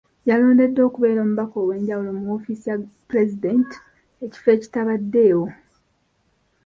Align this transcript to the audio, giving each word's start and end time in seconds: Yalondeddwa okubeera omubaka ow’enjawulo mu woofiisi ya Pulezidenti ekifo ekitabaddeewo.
Yalondeddwa 0.29 0.81
okubeera 0.89 1.19
omubaka 1.21 1.55
ow’enjawulo 1.63 2.09
mu 2.17 2.23
woofiisi 2.29 2.65
ya 2.69 2.77
Pulezidenti 3.09 3.75
ekifo 4.25 4.47
ekitabaddeewo. 4.55 5.47